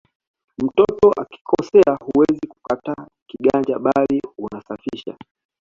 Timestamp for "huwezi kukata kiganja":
2.03-3.79